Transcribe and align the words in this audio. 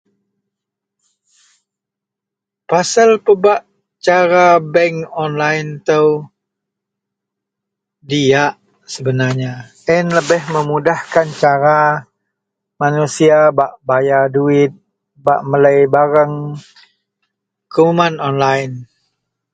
pasal 2.69 3.09
pebak 3.25 3.59
cara 4.05 4.45
bank 4.73 4.95
online 5.25 5.69
itou 5.77 6.05
diak 8.09 8.53
sebenarnya, 8.93 9.51
ien 9.89 10.05
lebih 10.17 10.41
memudahkan 10.57 11.27
cara 11.41 11.79
manusia 12.81 13.37
bak 13.59 13.71
bayar 13.89 14.23
duwit 14.35 14.71
bak 15.25 15.39
melei 15.49 15.81
barang 15.95 16.33
kuman 17.73 18.13
online 18.27 18.73